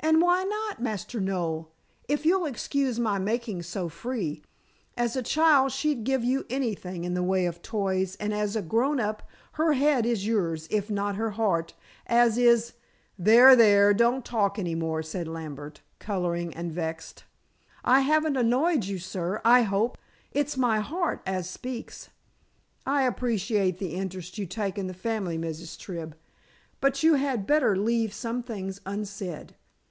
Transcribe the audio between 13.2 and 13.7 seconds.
"There!